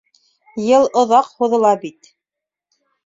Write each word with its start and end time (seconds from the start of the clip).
—Йыл 0.69 0.87
оҙаҡ 1.01 1.29
һуҙыла 1.41 1.75
бит! 1.85 2.11